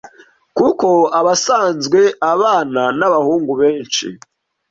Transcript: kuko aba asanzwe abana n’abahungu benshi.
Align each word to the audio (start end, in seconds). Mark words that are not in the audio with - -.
kuko 0.57 0.87
aba 1.19 1.31
asanzwe 1.37 2.01
abana 2.33 2.81
n’abahungu 2.99 3.51
benshi. 3.61 4.05